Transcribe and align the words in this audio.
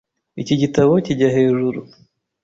Iki 0.41 0.55
gitabo 0.61 0.91
kijya 1.05 1.29
hejuru. 1.35 1.79